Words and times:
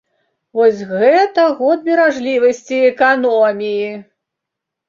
Вось 0.59 0.79
гэта 0.91 1.45
год 1.59 1.85
беражлівасці 1.89 2.75
і 2.79 2.89
эканоміі! 2.93 3.93